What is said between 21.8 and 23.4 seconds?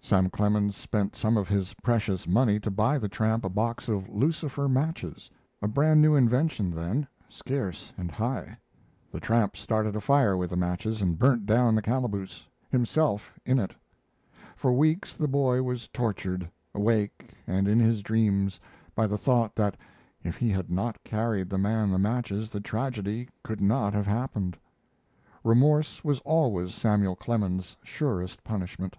the matches the tragedy